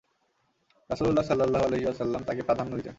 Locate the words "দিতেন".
2.75-2.89